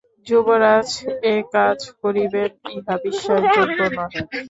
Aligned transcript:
যুবরাজ 0.27 0.89
একাজ 1.33 1.79
করিবেন 2.01 2.49
ইহা 2.75 2.95
বিশ্বাসযােগ্য 3.03 3.79
নহে। 3.95 4.21